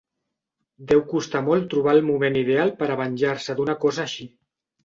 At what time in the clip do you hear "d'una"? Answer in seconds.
3.61-3.77